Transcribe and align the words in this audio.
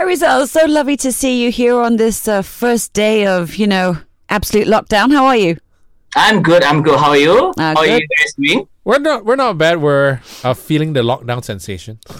Hi, 0.00 0.06
Rizal. 0.06 0.46
So 0.46 0.64
lovely 0.64 0.96
to 0.96 1.12
see 1.12 1.44
you 1.44 1.50
here 1.50 1.78
on 1.78 1.96
this 1.96 2.26
uh, 2.26 2.40
first 2.40 2.94
day 2.94 3.26
of, 3.26 3.56
you 3.56 3.66
know, 3.66 3.98
absolute 4.30 4.66
lockdown. 4.66 5.12
How 5.12 5.26
are 5.26 5.36
you? 5.36 5.58
I'm 6.16 6.42
good. 6.42 6.62
I'm 6.62 6.82
good. 6.82 6.98
How 6.98 7.10
are 7.10 7.18
you? 7.18 7.52
Uh, 7.58 7.74
How 7.74 7.80
are 7.80 7.86
you 7.86 8.00
guys 8.16 8.32
doing? 8.32 8.66
We're 8.90 8.98
not 8.98 9.24
we're 9.24 9.36
not 9.36 9.56
bad. 9.56 9.80
We're 9.80 10.20
uh, 10.42 10.52
feeling 10.52 10.94
the 10.94 11.02
lockdown 11.02 11.44
sensation. 11.44 12.00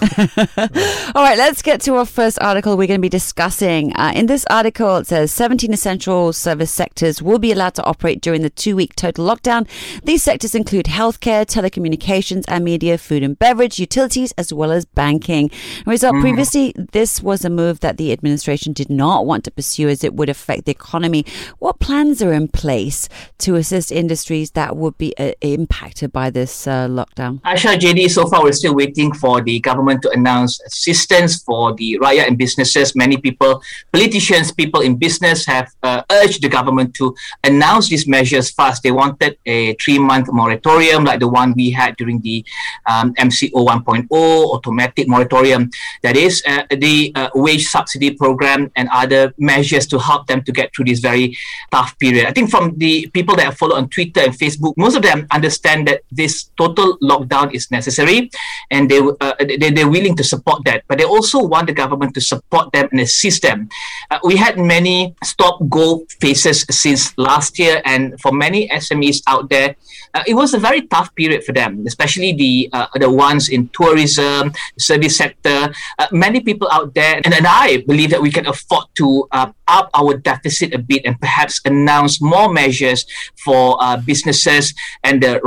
All 1.13 1.21
right, 1.21 1.37
let's 1.37 1.61
get 1.61 1.81
to 1.81 1.95
our 1.95 2.05
first 2.05 2.39
article 2.39 2.77
we're 2.77 2.87
going 2.87 2.97
to 2.97 3.01
be 3.01 3.09
discussing. 3.09 3.93
Uh, 3.97 4.13
in 4.15 4.27
this 4.27 4.45
article, 4.49 4.95
it 4.95 5.07
says 5.07 5.33
17 5.33 5.73
essential 5.73 6.31
service 6.31 6.71
sectors 6.71 7.21
will 7.21 7.39
be 7.39 7.51
allowed 7.51 7.75
to 7.75 7.83
operate 7.83 8.21
during 8.21 8.41
the 8.41 8.49
two 8.49 8.77
week 8.77 8.95
total 8.95 9.27
lockdown. 9.27 9.67
These 10.05 10.23
sectors 10.23 10.55
include 10.55 10.85
healthcare, 10.85 11.45
telecommunications, 11.45 12.45
and 12.47 12.63
media, 12.63 12.97
food 12.97 13.21
and 13.21 13.37
beverage, 13.37 13.77
utilities, 13.77 14.31
as 14.37 14.53
well 14.53 14.71
as 14.71 14.85
banking. 14.85 15.51
Rizal 15.85 16.21
previously, 16.21 16.73
this 16.93 17.21
was 17.21 17.43
a 17.43 17.49
move 17.49 17.81
that 17.81 17.97
the 17.97 18.13
administration 18.13 18.71
did 18.71 18.89
not 18.89 19.25
want 19.25 19.43
to 19.43 19.51
pursue 19.51 19.89
as 19.89 20.05
it 20.05 20.13
would 20.13 20.29
affect 20.29 20.63
the 20.63 20.71
economy. 20.71 21.25
What 21.59 21.79
plans 21.79 22.21
are 22.21 22.31
in 22.31 22.47
place 22.47 23.09
to 23.39 23.55
assist 23.55 23.91
industries 23.91 24.51
that 24.51 24.77
would 24.77 24.97
be 24.97 25.13
uh, 25.17 25.33
impacted 25.41 26.13
by 26.13 26.29
this 26.29 26.60
uh, 26.67 26.87
lockdown? 26.87 27.41
Asha 27.41 27.77
JD, 27.77 28.09
so 28.09 28.27
far 28.27 28.43
we're 28.43 28.51
still 28.51 28.75
waiting 28.75 29.13
for 29.13 29.41
the 29.41 29.59
government 29.59 30.01
to 30.03 30.09
announce 30.11 30.59
assistance 30.61 31.43
for 31.43 31.73
the 31.75 31.99
Rakyat 32.01 32.27
and 32.27 32.37
businesses. 32.37 32.95
Many 32.95 33.17
people, 33.17 33.61
politicians, 33.91 34.51
people 34.51 34.81
in 34.81 34.97
business 34.97 35.45
have 35.45 35.71
uh, 35.83 36.03
urged 36.11 36.41
the 36.41 36.49
government 36.49 36.93
to 36.95 37.15
announce 37.43 37.89
these 37.89 38.07
measures 38.07 38.51
fast. 38.51 38.83
They 38.83 38.91
wanted 38.91 39.37
a 39.45 39.73
three 39.75 39.99
month 39.99 40.27
moratorium 40.31 41.03
like 41.03 41.19
the 41.19 41.27
one 41.27 41.53
we 41.55 41.71
had 41.71 41.95
during 41.97 42.21
the 42.21 42.45
um, 42.85 43.13
MCO 43.15 43.53
1.0 43.53 44.07
automatic 44.11 45.07
moratorium. 45.07 45.69
That 46.03 46.17
is 46.17 46.43
uh, 46.47 46.63
the 46.69 47.11
uh, 47.15 47.29
wage 47.35 47.67
subsidy 47.67 48.11
program 48.11 48.71
and 48.75 48.89
other 48.91 49.33
measures 49.37 49.87
to 49.87 49.99
help 49.99 50.27
them 50.27 50.43
to 50.43 50.51
get 50.51 50.73
through 50.75 50.85
this 50.85 50.99
very 50.99 51.37
tough 51.71 51.97
period. 51.99 52.25
I 52.25 52.31
think 52.31 52.49
from 52.49 52.77
the 52.77 53.07
people 53.13 53.35
that 53.35 53.47
I 53.47 53.51
follow 53.51 53.75
on 53.75 53.89
Twitter 53.89 54.21
and 54.21 54.33
Facebook, 54.33 54.73
most 54.77 54.95
of 54.95 55.03
them 55.03 55.27
understand 55.31 55.87
that 55.87 56.01
this 56.11 56.40
total 56.57 56.97
lockdown 56.99 57.53
is 57.53 57.69
necessary 57.71 58.29
and 58.69 58.89
they, 58.89 58.99
uh, 58.99 59.33
they, 59.39 59.71
they're 59.71 59.89
willing 59.89 60.15
to 60.15 60.23
support 60.23 60.63
that. 60.65 60.83
But 60.87 60.97
they 60.97 61.05
also 61.05 61.43
want 61.43 61.67
the 61.67 61.73
government 61.73 62.13
to 62.15 62.21
support 62.21 62.71
them 62.71 62.89
and 62.91 62.99
assist 63.01 63.41
them. 63.41 63.69
Uh, 64.09 64.19
we 64.23 64.35
had 64.35 64.57
many 64.57 65.15
stop 65.23 65.59
go 65.69 66.05
phases 66.19 66.65
since 66.69 67.17
last 67.17 67.59
year, 67.59 67.81
and 67.85 68.19
for 68.19 68.31
many 68.31 68.67
SMEs 68.69 69.21
out 69.27 69.49
there, 69.49 69.75
uh, 70.13 70.23
it 70.27 70.33
was 70.33 70.53
a 70.53 70.59
very 70.59 70.81
tough 70.87 71.13
period 71.15 71.43
for 71.43 71.53
them, 71.53 71.83
especially 71.87 72.33
the 72.33 72.69
uh, 72.73 72.87
the 72.95 73.09
ones 73.09 73.49
in 73.49 73.69
tourism, 73.69 74.51
service 74.77 75.17
sector. 75.17 75.71
Uh, 75.99 76.07
many 76.11 76.41
people 76.41 76.67
out 76.71 76.93
there, 76.93 77.15
and, 77.23 77.33
and 77.33 77.47
I 77.47 77.83
believe 77.87 78.09
that 78.11 78.21
we 78.21 78.31
can 78.31 78.47
afford 78.47 78.85
to 78.95 79.27
uh, 79.31 79.51
up 79.67 79.89
our 79.93 80.17
deficit 80.17 80.73
a 80.73 80.79
bit 80.79 81.05
and 81.05 81.19
perhaps 81.19 81.61
announce 81.65 82.21
more 82.21 82.51
measures 82.51 83.05
for 83.43 83.79
businesses 84.05 84.73
and 85.03 85.23
the. 85.23 85.39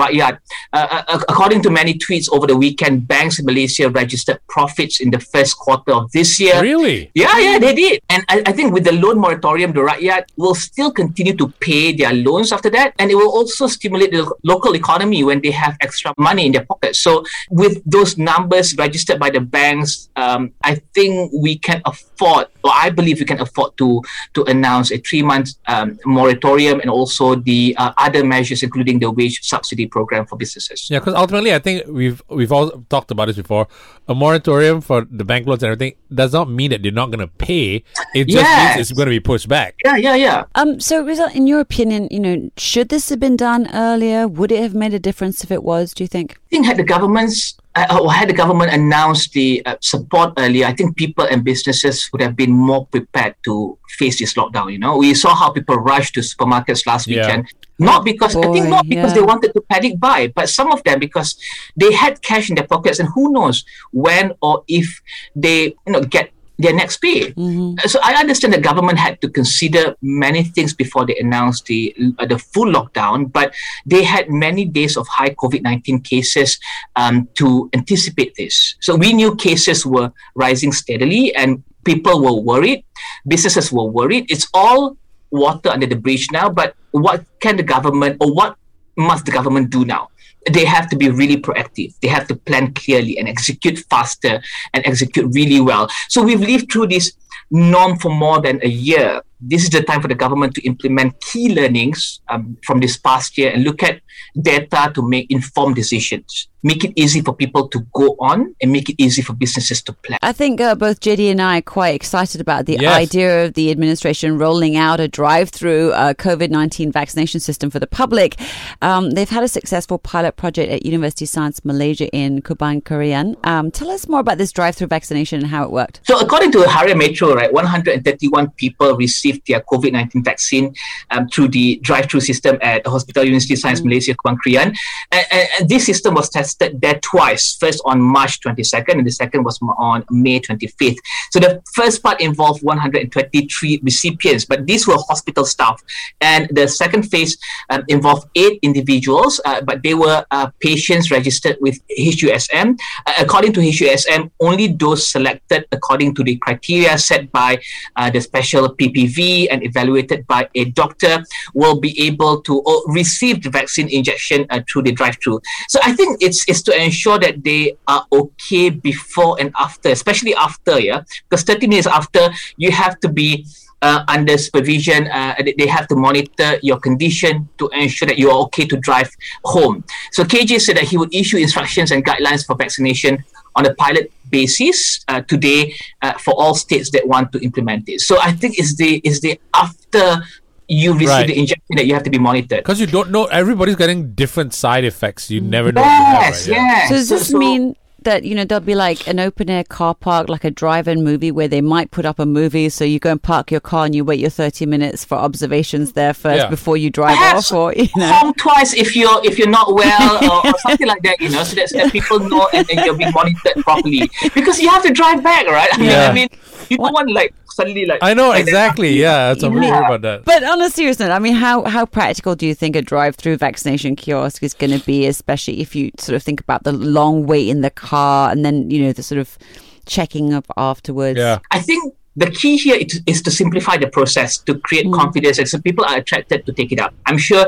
Uh, 0.72 0.83
uh, 0.90 1.20
according 1.28 1.62
to 1.62 1.70
many 1.70 1.94
tweets 1.94 2.30
over 2.30 2.46
the 2.46 2.56
weekend, 2.56 3.06
banks 3.06 3.38
in 3.38 3.44
Malaysia 3.46 3.88
registered 3.90 4.40
profits 4.48 5.00
in 5.00 5.10
the 5.10 5.20
first 5.20 5.56
quarter 5.56 5.92
of 5.92 6.10
this 6.12 6.40
year. 6.40 6.60
Really? 6.60 7.10
Yeah, 7.14 7.38
yeah, 7.38 7.58
they 7.58 7.74
did. 7.74 8.02
And 8.10 8.24
I, 8.28 8.42
I 8.46 8.52
think 8.52 8.72
with 8.72 8.84
the 8.84 8.92
loan 8.92 9.18
moratorium, 9.18 9.72
the 9.72 9.80
Rakyat 9.80 10.24
will 10.36 10.54
still 10.54 10.90
continue 10.90 11.36
to 11.36 11.48
pay 11.60 11.92
their 11.92 12.12
loans 12.12 12.52
after 12.52 12.70
that. 12.70 12.94
And 12.98 13.10
it 13.10 13.14
will 13.14 13.30
also 13.30 13.66
stimulate 13.66 14.12
the 14.12 14.24
local 14.42 14.74
economy 14.74 15.24
when 15.24 15.40
they 15.40 15.50
have 15.50 15.76
extra 15.80 16.12
money 16.18 16.46
in 16.46 16.52
their 16.52 16.64
pockets. 16.64 17.00
So 17.00 17.24
with 17.50 17.82
those 17.84 18.18
numbers 18.18 18.76
registered 18.76 19.18
by 19.18 19.30
the 19.30 19.40
banks, 19.40 20.10
um, 20.16 20.52
I 20.62 20.76
think 20.94 21.32
we 21.32 21.58
can 21.58 21.82
afford, 21.84 22.46
or 22.62 22.72
I 22.72 22.90
believe 22.90 23.18
we 23.20 23.26
can 23.26 23.40
afford 23.40 23.76
to 23.78 24.02
to 24.34 24.44
announce 24.44 24.90
a 24.90 24.98
three 24.98 25.22
month 25.22 25.54
um, 25.66 25.98
moratorium 26.04 26.80
and 26.80 26.90
also 26.90 27.34
the 27.34 27.74
uh, 27.78 27.92
other 27.96 28.24
measures, 28.24 28.62
including 28.62 28.98
the 28.98 29.10
wage 29.10 29.40
subsidy 29.42 29.86
program 29.86 30.26
for 30.26 30.36
businesses. 30.36 30.73
Yeah, 30.90 30.98
because 30.98 31.14
ultimately, 31.14 31.54
I 31.54 31.58
think 31.58 31.86
we've 31.86 32.22
we've 32.28 32.52
all 32.52 32.70
talked 32.88 33.10
about 33.10 33.26
this 33.26 33.36
before. 33.36 33.66
A 34.08 34.14
moratorium 34.14 34.80
for 34.80 35.06
the 35.10 35.24
bank 35.24 35.46
loans 35.46 35.62
and 35.62 35.72
everything 35.72 35.94
does 36.12 36.32
not 36.32 36.50
mean 36.50 36.70
that 36.70 36.82
they're 36.82 36.92
not 36.92 37.06
going 37.10 37.20
to 37.20 37.28
pay. 37.28 37.82
It 38.14 38.24
just 38.28 38.44
Yes. 38.44 38.76
means 38.76 38.90
it's 38.90 38.96
going 38.96 39.06
to 39.06 39.10
be 39.10 39.20
pushed 39.20 39.48
back. 39.48 39.74
Yeah, 39.84 39.96
yeah, 39.96 40.14
yeah. 40.14 40.44
Um, 40.54 40.78
so, 40.80 41.02
Rizal, 41.04 41.28
in 41.34 41.46
your 41.46 41.60
opinion, 41.60 42.08
you 42.10 42.20
know, 42.20 42.50
should 42.56 42.88
this 42.90 43.08
have 43.08 43.18
been 43.20 43.36
done 43.36 43.68
earlier? 43.72 44.28
Would 44.28 44.52
it 44.52 44.60
have 44.60 44.74
made 44.74 44.92
a 44.94 44.98
difference 44.98 45.42
if 45.44 45.50
it 45.50 45.62
was? 45.62 45.94
Do 45.94 46.04
you 46.04 46.08
think? 46.08 46.32
I 46.32 46.48
think 46.50 46.66
had 46.66 46.76
the 46.76 46.84
governments 46.84 47.56
uh, 47.76 47.98
or 48.00 48.12
had 48.12 48.28
the 48.28 48.32
government 48.32 48.72
announced 48.72 49.32
the 49.32 49.62
uh, 49.66 49.76
support 49.80 50.32
earlier, 50.38 50.66
I 50.66 50.74
think 50.74 50.96
people 50.96 51.24
and 51.24 51.42
businesses 51.44 52.08
would 52.12 52.22
have 52.22 52.36
been 52.36 52.52
more 52.52 52.86
prepared 52.86 53.34
to 53.44 53.78
face 53.98 54.18
this 54.18 54.34
lockdown. 54.34 54.72
You 54.72 54.78
know, 54.78 54.96
we 54.98 55.14
saw 55.14 55.34
how 55.34 55.50
people 55.50 55.76
rushed 55.76 56.14
to 56.14 56.20
supermarkets 56.20 56.86
last 56.86 57.06
Yeah. 57.08 57.26
weekend. 57.26 57.52
Not 57.76 58.04
because 58.04 58.36
I 58.36 58.42
think 58.52 58.68
not 58.68 58.88
because 58.88 59.10
yeah. 59.10 59.14
they 59.14 59.22
wanted 59.22 59.52
to 59.52 59.60
panic 59.62 59.98
buy, 59.98 60.28
but 60.32 60.48
some 60.48 60.70
of 60.70 60.84
them 60.84 61.00
because 61.00 61.36
they 61.76 61.92
had 61.92 62.22
cash 62.22 62.48
in 62.48 62.54
their 62.54 62.68
pockets, 62.68 63.00
and 63.00 63.08
who 63.12 63.32
knows 63.32 63.64
when 63.90 64.30
or 64.40 64.62
if 64.68 65.02
they 65.34 65.74
you 65.84 65.92
know 65.92 66.00
get 66.00 66.30
their 66.58 66.72
next 66.72 66.98
pay. 66.98 67.32
Mm-hmm. 67.32 67.82
So 67.86 67.98
I 68.02 68.14
understand 68.14 68.54
the 68.54 68.60
government 68.60 68.98
had 68.98 69.20
to 69.22 69.28
consider 69.28 69.96
many 70.02 70.44
things 70.44 70.72
before 70.72 71.04
they 71.06 71.16
announced 71.18 71.66
the 71.66 71.94
uh, 72.18 72.26
the 72.26 72.38
full 72.38 72.70
lockdown, 72.70 73.32
but 73.32 73.52
they 73.86 74.04
had 74.04 74.30
many 74.30 74.64
days 74.64 74.96
of 74.96 75.08
high 75.08 75.34
COVID 75.34 75.62
nineteen 75.62 76.00
cases 76.00 76.58
um, 76.94 77.28
to 77.34 77.68
anticipate 77.74 78.34
this. 78.36 78.76
So 78.80 78.94
we 78.94 79.12
knew 79.12 79.34
cases 79.34 79.84
were 79.84 80.12
rising 80.34 80.72
steadily, 80.72 81.34
and 81.34 81.62
people 81.84 82.22
were 82.22 82.38
worried. 82.38 82.84
Businesses 83.26 83.72
were 83.72 83.90
worried. 83.90 84.30
It's 84.30 84.46
all 84.54 84.96
water 85.30 85.70
under 85.70 85.86
the 85.86 85.96
bridge 85.96 86.30
now. 86.30 86.48
But 86.48 86.74
what 86.92 87.24
can 87.40 87.56
the 87.56 87.66
government 87.66 88.18
or 88.20 88.32
what 88.32 88.56
must 88.96 89.26
the 89.26 89.32
government 89.32 89.70
do 89.70 89.84
now? 89.84 90.13
They 90.50 90.64
have 90.64 90.88
to 90.90 90.96
be 90.96 91.08
really 91.10 91.36
proactive. 91.36 91.94
They 92.00 92.08
have 92.08 92.26
to 92.28 92.36
plan 92.36 92.74
clearly 92.74 93.18
and 93.18 93.28
execute 93.28 93.78
faster 93.90 94.42
and 94.72 94.86
execute 94.86 95.32
really 95.34 95.60
well. 95.60 95.88
So 96.08 96.22
we've 96.22 96.40
lived 96.40 96.70
through 96.70 96.88
this 96.88 97.12
norm 97.50 97.98
for 97.98 98.10
more 98.10 98.40
than 98.40 98.60
a 98.62 98.68
year. 98.68 99.22
This 99.40 99.64
is 99.64 99.70
the 99.70 99.82
time 99.82 100.00
for 100.00 100.08
the 100.08 100.14
government 100.14 100.54
to 100.54 100.62
implement 100.62 101.20
key 101.20 101.54
learnings 101.54 102.20
um, 102.28 102.56
from 102.64 102.80
this 102.80 102.96
past 102.96 103.36
year 103.36 103.50
and 103.52 103.64
look 103.64 103.82
at 103.82 104.00
data 104.40 104.90
to 104.94 105.02
make 105.06 105.30
informed 105.30 105.74
decisions. 105.76 106.48
Make 106.62 106.82
it 106.82 106.94
easy 106.96 107.20
for 107.20 107.34
people 107.36 107.68
to 107.68 107.80
go 107.92 108.16
on 108.20 108.54
and 108.62 108.72
make 108.72 108.88
it 108.88 108.96
easy 108.96 109.20
for 109.20 109.34
businesses 109.34 109.82
to 109.82 109.92
plan. 109.92 110.16
I 110.22 110.32
think 110.32 110.62
uh, 110.62 110.74
both 110.74 111.00
JD 111.00 111.30
and 111.30 111.42
I 111.42 111.58
are 111.58 111.62
quite 111.62 111.94
excited 111.94 112.40
about 112.40 112.64
the 112.64 112.78
Yes. 112.80 112.96
idea 112.96 113.44
of 113.44 113.52
the 113.52 113.70
administration 113.70 114.38
rolling 114.38 114.74
out 114.76 114.98
a 114.98 115.06
drive-through 115.06 115.92
uh, 115.92 116.14
COVID 116.14 116.48
nineteen 116.48 116.90
vaccination 116.90 117.38
system 117.40 117.68
for 117.68 117.78
the 117.80 117.86
public. 117.86 118.40
Um, 118.80 119.10
they've 119.10 119.28
had 119.28 119.44
a 119.44 119.48
successful 119.48 119.98
pilot 119.98 120.36
project 120.36 120.72
at 120.72 120.86
University 120.86 121.26
of 121.26 121.28
Science 121.28 121.62
Malaysia 121.66 122.08
in 122.16 122.40
Kubang 122.40 122.82
Kerian. 122.82 123.36
Um, 123.46 123.70
tell 123.70 123.90
us 123.90 124.08
more 124.08 124.20
about 124.20 124.38
this 124.38 124.50
drive-through 124.50 124.86
vaccination 124.88 125.40
and 125.40 125.48
how 125.48 125.64
it 125.64 125.70
worked. 125.70 126.00
So, 126.04 126.18
according 126.18 126.52
to 126.52 126.58
Harian 126.60 126.96
Metro, 126.96 127.34
right, 127.34 127.52
131 127.52 128.50
people 128.52 128.96
received 128.96 129.33
their 129.46 129.60
COVID 129.60 129.92
19 129.92 130.24
vaccine 130.24 130.74
um, 131.10 131.28
through 131.28 131.48
the 131.48 131.76
drive 131.82 132.10
through 132.10 132.20
system 132.20 132.58
at 132.60 132.84
the 132.84 132.90
Hospital 132.90 133.24
University 133.24 133.54
of 133.54 133.60
Science 133.60 133.82
Malaysia, 133.82 134.14
Kubang 134.14 134.38
Kerian. 134.44 134.76
And, 135.12 135.26
and, 135.30 135.48
and 135.60 135.68
this 135.68 135.86
system 135.86 136.14
was 136.14 136.28
tested 136.28 136.80
there 136.80 136.98
twice 137.00 137.56
first 137.56 137.80
on 137.84 138.00
March 138.00 138.40
22nd, 138.40 138.98
and 138.98 139.06
the 139.06 139.10
second 139.10 139.44
was 139.44 139.58
on 139.78 140.04
May 140.10 140.40
25th. 140.40 140.98
So, 141.30 141.40
the 141.40 141.62
first 141.74 142.02
part 142.02 142.20
involved 142.20 142.62
123 142.62 143.80
recipients, 143.82 144.44
but 144.44 144.66
these 144.66 144.86
were 144.86 144.96
hospital 144.96 145.44
staff. 145.44 145.82
And 146.20 146.48
the 146.50 146.68
second 146.68 147.04
phase 147.04 147.36
um, 147.70 147.84
involved 147.88 148.28
eight 148.34 148.58
individuals, 148.62 149.40
uh, 149.44 149.60
but 149.62 149.82
they 149.82 149.94
were 149.94 150.24
uh, 150.30 150.50
patients 150.60 151.10
registered 151.10 151.56
with 151.60 151.80
HUSM. 151.98 152.78
Uh, 153.06 153.12
according 153.18 153.52
to 153.54 153.60
HUSM, 153.60 154.30
only 154.40 154.68
those 154.68 155.06
selected 155.06 155.66
according 155.72 156.14
to 156.16 156.22
the 156.24 156.36
criteria 156.36 156.98
set 156.98 157.30
by 157.32 157.58
uh, 157.96 158.10
the 158.10 158.20
special 158.20 158.74
PPV 158.74 159.13
and 159.50 159.62
evaluated 159.62 160.26
by 160.26 160.48
a 160.54 160.64
doctor 160.66 161.24
will 161.54 161.80
be 161.80 161.98
able 162.06 162.40
to 162.42 162.62
receive 162.86 163.42
the 163.42 163.50
vaccine 163.50 163.88
injection 163.88 164.46
uh, 164.50 164.60
through 164.70 164.82
the 164.82 164.92
drive-through. 164.92 165.40
So 165.68 165.80
I 165.82 165.92
think 165.92 166.18
it's 166.20 166.48
it's 166.48 166.62
to 166.62 166.72
ensure 166.76 167.18
that 167.18 167.44
they 167.44 167.76
are 167.86 168.06
okay 168.12 168.70
before 168.70 169.36
and 169.40 169.52
after, 169.58 169.90
especially 169.90 170.34
after, 170.34 170.80
yeah, 170.80 171.02
because 171.28 171.44
30 171.44 171.66
minutes 171.66 171.86
after 171.86 172.30
you 172.56 172.70
have 172.70 172.98
to 173.00 173.08
be 173.08 173.46
uh, 173.82 174.04
under 174.08 174.36
supervision. 174.38 175.08
Uh, 175.08 175.34
they- 175.44 175.54
they 175.58 175.66
have 175.66 175.86
to 175.88 175.96
monitor 175.96 176.58
your 176.62 176.78
condition 176.78 177.48
to 177.58 177.68
ensure 177.72 178.06
that 178.06 178.18
you 178.18 178.30
are 178.30 178.38
okay 178.48 178.64
to 178.66 178.76
drive 178.76 179.10
home. 179.44 179.84
So 180.12 180.24
KJ 180.24 180.60
said 180.60 180.76
that 180.76 180.84
he 180.84 180.96
would 180.96 181.14
issue 181.14 181.36
instructions 181.38 181.90
and 181.90 182.04
guidelines 182.04 182.46
for 182.46 182.56
vaccination 182.56 183.24
on 183.56 183.66
a 183.66 183.74
pilot 183.74 184.10
basis 184.30 185.04
uh, 185.08 185.20
today 185.22 185.74
uh, 186.02 186.12
for 186.18 186.34
all 186.34 186.54
states 186.54 186.90
that 186.90 187.06
want 187.06 187.30
to 187.32 187.38
implement 187.44 187.88
it. 187.88 188.00
So 188.00 188.18
I 188.20 188.32
think 188.32 188.58
it's 188.58 188.74
the 188.76 189.00
is 189.04 189.20
the 189.20 189.38
after 189.54 190.22
you 190.66 190.94
receive 190.94 191.08
Right. 191.08 191.26
the 191.28 191.38
injection 191.38 191.76
that 191.76 191.86
you 191.86 191.92
have 191.94 192.02
to 192.04 192.10
be 192.10 192.18
monitored. 192.18 192.64
Because 192.64 192.80
you 192.80 192.86
don't 192.86 193.10
know, 193.10 193.26
everybody's 193.26 193.76
getting 193.76 194.12
different 194.14 194.54
side 194.54 194.84
effects. 194.84 195.30
You 195.30 195.40
never 195.42 195.70
know. 195.72 195.82
what 195.82 195.86
you 195.88 196.04
have, 196.04 196.22
Yes, 196.22 196.48
right? 196.48 196.56
Yeah. 196.56 196.66
yes. 196.66 196.88
So 196.88 196.94
does 196.96 197.08
this 197.10 197.28
so- 197.28 197.38
mean 197.38 197.76
that 198.04 198.24
you 198.24 198.34
know 198.34 198.44
there'll 198.44 198.64
be 198.64 198.74
like 198.74 199.06
an 199.08 199.18
open 199.20 199.50
air 199.50 199.64
car 199.64 199.94
park, 199.94 200.28
like 200.28 200.44
a 200.44 200.50
drive-in 200.50 201.02
movie, 201.04 201.30
where 201.30 201.48
they 201.48 201.60
might 201.60 201.90
put 201.90 202.04
up 202.06 202.18
a 202.18 202.26
movie, 202.26 202.68
so 202.68 202.84
you 202.84 202.98
go 202.98 203.10
and 203.10 203.22
park 203.22 203.50
your 203.50 203.60
car 203.60 203.84
and 203.86 203.94
you 203.94 204.04
wait 204.04 204.20
your 204.20 204.30
thirty 204.30 204.66
minutes 204.66 205.04
for 205.04 205.16
observations 205.16 205.92
there 205.92 206.14
first 206.14 206.38
Yeah. 206.44 206.48
before 206.48 206.76
you 206.76 206.90
drive 206.90 207.16
Perhaps 207.16 207.50
off, 207.52 207.56
or 207.58 207.72
you 207.74 207.88
know. 207.96 208.06
home 208.12 208.34
twice 208.34 208.72
if 208.74 208.94
you're 208.96 209.24
if 209.24 209.38
you're 209.38 209.48
not 209.48 209.74
well 209.74 210.24
or, 210.32 210.46
or 210.46 210.54
something 210.60 210.86
like 210.86 211.02
that, 211.02 211.20
you 211.20 211.28
know, 211.30 211.42
so 211.44 211.54
that, 211.56 211.68
so 211.68 211.78
that 211.78 211.92
people 211.92 212.18
know 212.20 212.48
and, 212.52 212.68
and 212.70 212.84
you're 212.86 212.96
being 212.96 213.12
monitored 213.12 213.62
properly. 213.64 214.10
Because 214.34 214.60
you 214.60 214.68
have 214.68 214.82
to 214.84 214.92
drive 214.92 215.22
back, 215.22 215.46
right? 215.46 215.68
I 215.72 215.76
mean, 215.78 215.88
Yeah. 215.90 216.08
I 216.08 216.12
mean, 216.12 216.28
you 216.70 216.76
don't 216.78 216.92
want 216.92 217.10
like 217.10 217.34
suddenly 217.54 217.86
like 217.86 218.00
I 218.02 218.14
know 218.14 218.28
like 218.30 218.42
exactly. 218.42 218.90
Yeah, 219.00 219.28
that's 219.28 219.42
what 219.42 219.52
we 219.52 219.60
Yeah. 219.66 219.86
about 219.86 220.02
that. 220.02 220.24
But 220.24 220.42
on 220.44 220.60
a 220.60 220.68
serious 220.70 220.98
note, 220.98 221.10
I 221.10 221.18
mean, 221.18 221.34
how 221.34 221.64
how 221.64 221.86
practical 221.86 222.34
do 222.34 222.46
you 222.46 222.54
think 222.54 222.76
a 222.76 222.82
drive-through 222.82 223.36
vaccination 223.36 223.96
kiosk 223.96 224.42
is 224.42 224.54
going 224.54 224.78
to 224.78 224.84
be, 224.84 225.06
especially 225.06 225.60
if 225.60 225.74
you 225.76 225.90
sort 225.98 226.16
of 226.16 226.22
think 226.22 226.40
about 226.40 226.64
the 226.64 226.72
long 226.72 227.26
wait 227.26 227.48
in 227.48 227.60
the 227.60 227.70
car 227.70 228.30
and 228.30 228.44
then 228.44 228.70
you 228.70 228.82
know 228.82 228.92
the 228.92 229.02
sort 229.02 229.20
of 229.20 229.38
checking 229.86 230.32
up 230.34 230.46
afterwards? 230.56 231.18
Yeah. 231.18 231.38
I 231.50 231.60
think 231.60 231.94
the 232.16 232.30
key 232.30 232.56
here 232.56 232.76
is, 232.76 233.02
is 233.06 233.22
to 233.22 233.30
simplify 233.30 233.76
the 233.76 233.88
process 233.88 234.38
to 234.38 234.58
create 234.60 234.86
mm. 234.86 234.94
confidence 234.94 235.38
and 235.38 235.48
so 235.48 235.58
people 235.60 235.84
are 235.84 235.96
attracted 235.96 236.46
to 236.46 236.52
take 236.52 236.70
it 236.70 236.78
up. 236.78 236.94
I'm 237.06 237.18
sure 237.18 237.46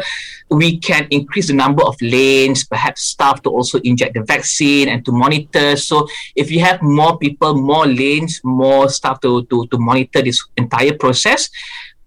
we 0.51 0.79
can 0.79 1.07
increase 1.11 1.49
the 1.49 1.53
number 1.53 1.85
of 1.85 2.01
lanes, 2.01 2.65
perhaps 2.65 3.03
staff 3.03 3.43
to 3.43 3.51
also 3.51 3.79
inject 3.81 4.15
the 4.15 4.23
vaccine 4.23 4.89
and 4.89 5.05
to 5.05 5.13
monitor. 5.13 5.77
So 5.77 6.07
if 6.35 6.51
you 6.51 6.61
have 6.61 6.83
more 6.83 7.19
people, 7.19 7.55
more 7.55 7.87
lanes, 7.87 8.41
more 8.45 8.89
staff 8.89 9.21
to, 9.21 9.45
to, 9.45 9.67
to 9.67 9.79
monitor 9.79 10.23
this 10.23 10.45
entire 10.57 10.95
process. 10.95 11.51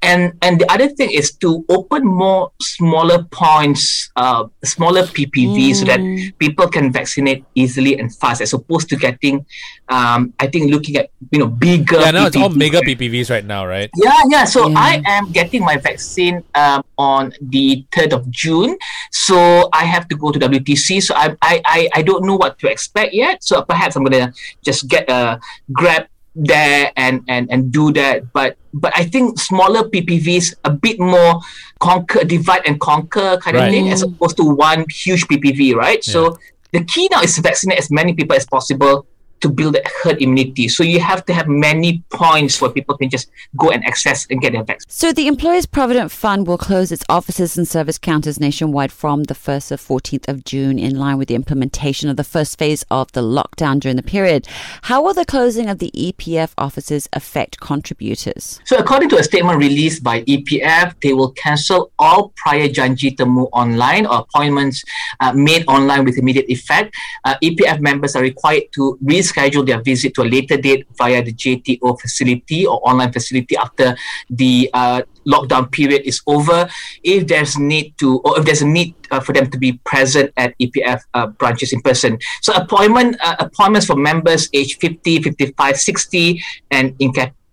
And 0.02 0.32
and 0.42 0.60
the 0.60 0.72
other 0.72 0.88
thing 0.88 1.12
is 1.12 1.36
to 1.44 1.66
open 1.68 2.08
more 2.08 2.52
smaller 2.62 3.24
points, 3.24 4.10
uh, 4.16 4.48
smaller 4.64 5.04
PPV, 5.04 5.76
so 5.76 5.86
that 5.92 6.00
people 6.40 6.68
can 6.70 6.92
vaccinate 6.92 7.44
easily 7.56 8.00
and 8.00 8.08
fast, 8.08 8.40
as 8.42 8.54
opposed 8.54 8.88
to 8.90 8.96
getting, 8.96 9.46
um, 9.90 10.34
I 10.40 10.48
think, 10.48 10.72
looking 10.72 10.96
at 10.96 11.12
you 11.32 11.40
know 11.40 11.48
bigger. 11.48 12.00
Yeah, 12.00 12.12
now 12.12 12.28
it's 12.28 12.38
all 12.38 12.50
mega 12.50 12.80
PPVs 12.80 13.30
right 13.30 13.44
now, 13.44 13.66
right? 13.68 13.92
Yeah, 14.00 14.16
yeah. 14.30 14.46
So 14.46 14.70
Yeah. 14.70 14.80
I 14.80 15.04
am 15.06 15.32
getting 15.32 15.66
my 15.66 15.76
vaccine 15.76 16.44
um, 16.56 16.84
on 16.98 17.34
the 17.42 17.84
third 17.92 18.14
of 18.14 18.30
June. 18.32 18.78
So 19.12 19.68
I 19.74 19.84
have 19.84 20.08
to 20.10 20.16
go 20.16 20.32
to 20.32 20.40
WTC. 20.40 21.04
So 21.04 21.14
I, 21.16 21.36
I, 21.42 21.62
I, 21.66 21.90
I 21.96 22.02
don't 22.04 22.24
know 22.26 22.36
what 22.36 22.58
to 22.60 22.72
expect 22.72 23.14
yet. 23.14 23.44
So 23.44 23.62
perhaps 23.64 23.96
I'm 23.96 24.04
gonna 24.04 24.32
just 24.64 24.88
get 24.88 25.10
a 25.10 25.40
grab 25.72 26.08
there 26.40 26.92
and 26.96 27.24
and 27.28 27.52
and 27.52 27.72
do 27.72 27.92
that. 27.94 28.32
But 28.34 28.58
but 28.74 28.94
I 28.96 29.04
think 29.06 29.40
smaller 29.40 29.84
PPVs 29.90 30.56
a 30.64 30.72
bit 30.72 31.00
more 31.00 31.42
conquer, 31.80 32.24
divide 32.24 32.66
and 32.66 32.80
conquer 32.80 33.38
kind 33.38 33.58
Right. 33.58 33.68
of 33.68 33.72
thing, 33.72 33.92
as 33.92 34.04
mm. 34.04 34.14
opposed 34.14 34.38
to 34.38 34.44
one 34.44 34.86
huge 34.90 35.28
PPV, 35.28 35.76
right? 35.76 36.04
So 36.04 36.38
the 36.72 36.84
key 36.84 37.10
now 37.12 37.22
is 37.22 37.36
to 37.36 37.42
vaccinate 37.42 37.80
as 37.80 37.90
many 37.92 38.14
people 38.14 38.36
as 38.36 38.46
possible 38.46 39.06
to 39.42 39.50
build 39.50 39.78
herd 40.04 40.22
immunity. 40.22 40.68
So 40.68 40.84
you 40.84 41.00
have 41.00 41.26
to 41.26 41.34
have 41.34 41.48
many 41.48 42.04
points 42.10 42.62
where 42.62 42.72
people 42.72 42.98
can 42.98 43.10
just 43.10 43.30
go 43.58 43.70
and 43.70 43.84
access 43.86 44.28
and 44.30 44.42
get 44.42 44.54
their 44.54 44.64
vaccine. 44.64 44.90
So 44.90 45.14
the 45.14 45.28
Employees 45.28 45.66
Provident 45.66 46.12
Fund 46.12 46.48
will 46.48 46.58
close 46.58 46.92
its 46.92 47.04
offices 47.10 47.58
and 47.58 47.68
service 47.68 47.98
counters 47.98 48.40
nationwide 48.40 48.92
from 48.92 49.24
the 49.24 49.34
1st 49.34 49.70
to 49.70 49.76
14th 49.76 50.28
of 50.28 50.44
June 50.44 50.80
in 50.80 50.98
line 50.98 51.18
with 51.18 51.28
the 51.28 51.36
implementation 51.36 52.10
of 52.10 52.18
the 52.18 52.24
first 52.24 52.58
phase 52.58 52.84
of 52.92 53.12
the 53.14 53.22
lockdown 53.22 53.80
during 53.80 53.96
the 53.96 54.04
period. 54.04 54.48
How 54.84 55.02
will 55.04 55.14
the 55.14 55.26
closing 55.26 55.70
of 55.70 55.80
the 55.80 55.92
EPF 55.96 56.54
offices 56.58 57.08
affect 57.14 57.60
contributors? 57.60 58.60
So 58.66 58.78
according 58.78 59.10
to 59.10 59.18
a 59.18 59.24
statement 59.24 59.60
released 59.60 60.04
by 60.04 60.24
EPF, 60.24 60.96
they 61.02 61.14
will 61.14 61.32
cancel 61.32 61.92
all 62.00 62.34
prior 62.36 62.68
janji 62.68 63.16
temu 63.16 63.50
online 63.54 64.06
or 64.06 64.20
appointments 64.20 64.84
uh, 65.20 65.34
made 65.34 65.64
online 65.68 66.06
with 66.06 66.18
immediate 66.18 66.50
effect. 66.50 66.96
Uh, 67.26 67.36
EPF 67.44 67.80
members 67.80 68.16
are 68.16 68.22
required 68.22 68.64
to 68.74 68.98
reschedule 69.30 69.66
their 69.66 69.82
visit 69.82 70.14
to 70.16 70.22
a 70.22 70.28
later 70.28 70.58
date 70.58 70.86
via 70.98 71.24
the 71.24 71.34
JTO 71.34 72.00
facility 72.00 72.66
or 72.66 72.80
online 72.88 73.12
facility 73.12 73.58
after 73.58 73.96
the 74.30 74.70
uh, 74.74 75.02
lockdown 75.28 75.72
period 75.72 76.02
is 76.06 76.22
over. 76.28 76.68
If 77.04 77.28
there's 77.28 77.58
need 77.58 77.98
to, 78.00 78.20
or 78.20 78.40
if 78.40 78.46
there's 78.46 78.62
a 78.62 78.68
need 78.68 78.96
uh, 79.12 79.20
for 79.20 79.34
them 79.34 79.50
to 79.50 79.58
be 79.58 79.74
present 79.86 80.32
at 80.38 80.58
EPF 80.60 81.02
uh, 81.14 81.28
branches 81.28 81.74
in 81.74 81.82
person. 81.82 82.18
So 82.42 82.54
appointment 82.54 83.18
uh, 83.24 83.36
appointments 83.40 83.88
for 83.88 83.96
members 83.96 84.50
aged 84.54 84.80
50, 84.82 85.24
55, 85.24 85.78
60, 85.78 86.44
and 86.72 86.96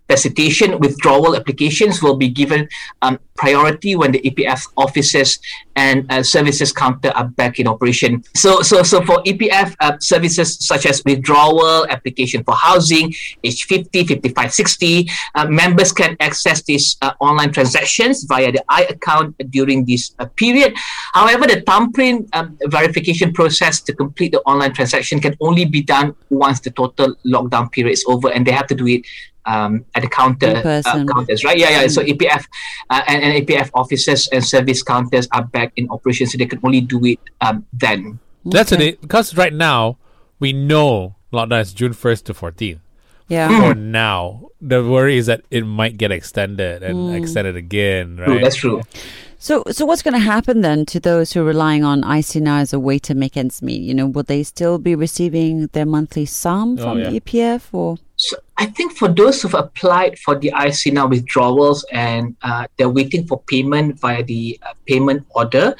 incapacitation 0.07 0.79
withdrawal 0.79 1.35
applications 1.35 2.01
will 2.01 2.15
be 2.15 2.29
given 2.29 2.67
um, 3.01 3.19
priority 3.35 3.95
when 3.95 4.11
the 4.11 4.19
EPF 4.21 4.67
offices 4.77 5.39
and 5.75 6.11
uh, 6.11 6.23
services 6.23 6.71
counter 6.71 7.11
are 7.11 7.27
back 7.27 7.59
in 7.59 7.67
operation. 7.67 8.23
So, 8.33 8.61
so, 8.61 8.81
so 8.81 9.03
for 9.03 9.21
EPF 9.23 9.75
uh, 9.79 9.97
services 9.99 10.57
such 10.65 10.87
as 10.87 11.03
withdrawal 11.05 11.85
application 11.89 12.43
for 12.43 12.55
housing, 12.55 13.13
age 13.43 13.65
50, 13.65 14.05
55, 14.07 14.53
60, 14.53 15.09
uh, 15.35 15.45
members 15.45 15.91
can 15.91 16.17
access 16.19 16.63
these 16.63 16.97
uh, 17.03 17.11
online 17.19 17.51
transactions 17.51 18.23
via 18.23 18.51
the 18.51 18.63
i 18.69 18.83
account 18.85 19.35
during 19.51 19.85
this 19.85 20.15
uh, 20.17 20.25
period. 20.35 20.73
However, 21.13 21.45
the 21.45 21.61
thumbprint 21.61 22.27
um, 22.33 22.57
verification 22.65 23.33
process 23.33 23.81
to 23.81 23.93
complete 23.93 24.31
the 24.31 24.41
online 24.41 24.73
transaction 24.73 25.19
can 25.19 25.35
only 25.41 25.65
be 25.65 25.83
done 25.83 26.15
once 26.29 26.59
the 26.59 26.71
total 26.71 27.15
lockdown 27.25 27.71
period 27.71 27.93
is 27.93 28.05
over, 28.07 28.29
and 28.29 28.47
they 28.47 28.51
have 28.51 28.67
to 28.67 28.75
do 28.75 28.87
it 28.87 29.05
um, 29.47 29.85
at 29.95 30.03
the 30.03 30.09
counter 30.09 30.61
uh, 30.63 30.81
counters, 31.11 31.43
right? 31.43 31.57
Yeah, 31.57 31.69
yeah. 31.81 31.87
So 31.87 32.03
EPF 32.03 32.45
uh, 32.91 33.01
and, 33.07 33.23
and 33.23 33.47
EPF 33.47 33.71
offices 33.73 34.27
and 34.31 34.45
service 34.45 34.83
counters 34.83 35.27
are 35.31 35.45
back 35.45 35.71
in 35.75 35.89
operation, 35.89 36.27
so 36.27 36.37
they 36.37 36.45
can 36.45 36.59
only 36.63 36.81
do 36.81 37.03
it 37.05 37.19
um, 37.41 37.65
then. 37.73 38.19
That's 38.45 38.71
Okay. 38.71 38.89
it. 38.89 39.01
Because 39.01 39.35
right 39.35 39.53
now 39.53 39.97
we 40.39 40.53
know 40.53 41.15
lockdown 41.33 41.61
is 41.61 41.73
June 41.73 41.93
first 41.93 42.25
to 42.27 42.33
14th. 42.33 42.79
Yeah. 43.29 43.49
For 43.59 43.73
now, 43.75 44.49
the 44.61 44.83
worry 44.83 45.17
is 45.17 45.25
that 45.25 45.41
it 45.51 45.65
might 45.65 45.97
get 45.97 46.11
extended 46.11 46.81
and 46.83 47.13
extended 47.15 47.57
again, 47.57 48.17
True, 48.23 48.39
that's 48.39 48.55
true. 48.55 48.81
So, 49.37 49.63
so 49.69 49.85
what's 49.85 50.01
going 50.01 50.13
to 50.13 50.19
happen 50.19 50.61
then 50.61 50.85
to 50.87 50.99
those 50.99 51.33
who 51.33 51.41
are 51.41 51.43
relying 51.43 51.83
on 51.83 52.03
i-Sinar 52.05 52.61
as 52.61 52.71
a 52.73 52.79
way 52.79 52.97
to 52.99 53.13
make 53.13 53.35
ends 53.35 53.61
meet? 53.61 53.81
You 53.81 53.93
know, 53.93 54.07
will 54.07 54.23
they 54.23 54.43
still 54.43 54.77
be 54.79 54.95
receiving 54.95 55.67
their 55.73 55.85
monthly 55.85 56.25
sum 56.25 56.77
Oh, 56.79 56.83
from 56.83 56.99
yeah. 56.99 57.09
the 57.09 57.19
EPF 57.19 57.63
or? 57.73 57.97
So 58.17 58.35
I 58.57 58.65
think 58.65 58.97
for 58.97 59.07
those 59.07 59.41
who've 59.41 59.53
applied 59.53 60.17
for 60.19 60.37
the 60.37 60.51
i-Sinar 60.53 61.09
withdrawals 61.09 61.85
and 61.91 62.35
uh, 62.41 62.65
they're 62.77 62.89
waiting 62.89 63.27
for 63.27 63.39
payment 63.47 63.99
via 63.99 64.23
the 64.23 64.59
uh, 64.63 64.73
payment 64.87 65.25
order, 65.35 65.75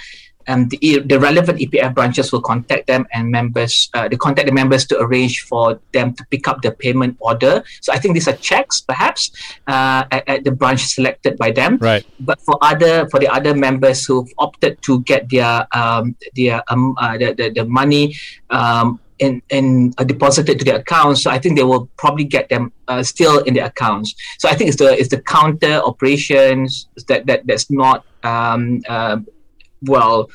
um, 0.48 0.69
the, 0.69 1.00
the 1.06 1.19
relevant 1.19 1.60
EPF 1.60 1.94
branches 1.94 2.31
will 2.31 2.42
contact 2.42 2.88
them 2.88 3.06
and 3.12 3.30
members, 3.30 3.89
uh, 3.94 4.07
they 4.07 4.16
contact 4.16 4.48
the 4.48 4.54
members 4.54 4.86
to 4.88 5.00
arrange 5.00 5.42
for 5.42 5.80
them 5.92 6.13
to 6.13 6.24
pick 6.31 6.48
up 6.48 6.62
the 6.62 6.72
payment 6.72 7.18
order. 7.19 7.63
So 7.81 7.92
I 7.92 8.00
think 8.00 8.13
these 8.13 8.28
are 8.28 8.36
checks, 8.38 8.81
perhaps, 8.81 9.31
uh, 9.68 10.06
at, 10.12 10.30
at 10.30 10.44
the 10.44 10.51
branch 10.51 10.86
selected 10.86 11.38
by 11.38 11.51
them. 11.51 11.77
Right. 11.77 12.06
But 12.20 12.39
for 12.39 12.58
other 12.62 13.10
for 13.10 13.20
the 13.20 13.27
other 13.27 13.53
members 13.53 14.06
who've 14.06 14.32
opted 14.38 14.82
to 14.84 15.01
get 15.01 15.29
their 15.29 15.67
um, 15.75 16.15
their 16.36 16.63
um, 16.72 16.96
uh, 16.98 17.17
the, 17.17 17.34
the 17.34 17.50
the 17.50 17.65
money 17.65 18.15
um, 18.50 19.00
in 19.19 19.41
in 19.50 19.93
uh, 19.97 20.03
deposited 20.03 20.59
to 20.59 20.65
their 20.65 20.77
accounts, 20.77 21.24
so 21.24 21.31
I 21.31 21.39
think 21.39 21.57
they 21.57 21.63
will 21.63 21.88
probably 21.97 22.24
get 22.24 22.50
them 22.50 22.71
uh, 22.88 23.03
still 23.03 23.39
in 23.43 23.53
their 23.53 23.65
accounts. 23.65 24.13
So 24.39 24.50
I 24.50 24.55
think 24.55 24.69
it's 24.69 24.77
the 24.77 24.97
it's 24.97 25.09
the 25.09 25.21
counter 25.21 25.75
operations 25.83 26.88
that 27.07 27.25
that 27.27 27.47
that's 27.47 27.69
not 27.69 28.05
um, 28.24 28.81
uh, 28.88 29.17
well 29.81 30.29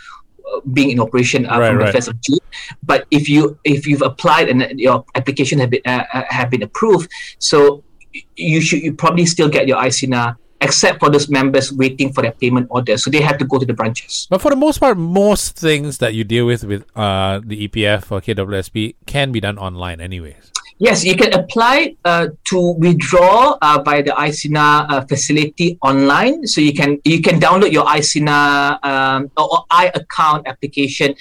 being 0.72 0.90
in 0.90 1.00
operation 1.00 1.46
uh, 1.46 1.58
Right, 1.58 1.68
from 1.68 1.78
right. 1.78 1.86
the 1.86 1.92
first 1.92 2.08
of 2.08 2.20
June. 2.20 2.38
But 2.82 3.06
if 3.10 3.28
you 3.28 3.58
if 3.64 3.86
you've 3.86 4.02
applied 4.02 4.48
and 4.48 4.78
your 4.78 5.04
application 5.14 5.58
have 5.60 5.70
been 5.70 5.82
uh, 5.86 6.04
uh, 6.12 6.24
have 6.28 6.50
been 6.50 6.62
approved, 6.62 7.10
so 7.38 7.82
you 8.36 8.60
should 8.60 8.82
you 8.82 8.92
probably 8.92 9.26
still 9.26 9.48
get 9.48 9.66
your 9.66 9.78
i-Sinar 9.78 10.36
except 10.62 11.00
for 11.00 11.10
those 11.10 11.28
members 11.28 11.72
waiting 11.72 12.12
for 12.12 12.22
their 12.22 12.32
payment 12.32 12.68
order. 12.70 12.96
So 12.96 13.10
they 13.10 13.20
have 13.20 13.36
to 13.38 13.44
go 13.44 13.58
to 13.58 13.66
the 13.66 13.74
branches. 13.74 14.26
But 14.30 14.40
for 14.40 14.50
the 14.50 14.56
most 14.56 14.78
part, 14.78 14.96
most 14.96 15.56
things 15.56 15.98
that 15.98 16.14
you 16.14 16.24
deal 16.24 16.46
with 16.46 16.64
with 16.64 16.86
uh, 16.96 17.40
the 17.44 17.68
EPF 17.68 18.10
or 18.10 18.20
KWSP 18.22 18.94
can 19.06 19.32
be 19.32 19.40
done 19.40 19.58
online, 19.58 20.00
anyways. 20.00 20.52
Yes, 20.78 21.04
you 21.04 21.14
can 21.14 21.32
apply 21.32 21.94
uh, 22.04 22.28
to 22.50 22.74
withdraw 22.74 23.56
uh, 23.62 23.78
by 23.82 24.02
the 24.02 24.18
i-Sinar 24.18 24.90
uh, 24.90 25.04
facility 25.06 25.78
online. 25.80 26.44
So 26.46 26.60
you 26.60 26.72
can 26.74 26.98
you 27.04 27.22
can 27.22 27.38
download 27.38 27.70
your 27.70 27.86
i-Sinar 27.86 28.82
um, 28.82 29.30
or, 29.36 29.46
or 29.52 29.60
iAccount 29.70 30.46
application 30.46 31.14